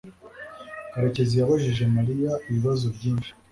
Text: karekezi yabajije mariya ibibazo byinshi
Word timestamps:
karekezi 0.91 1.33
yabajije 1.37 1.83
mariya 1.95 2.31
ibibazo 2.47 2.85
byinshi 2.95 3.31